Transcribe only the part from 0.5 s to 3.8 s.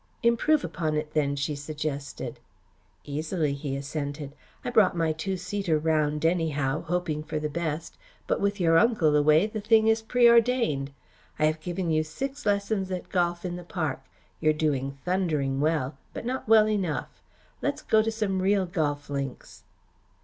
upon it then," she suggested. "Easily," he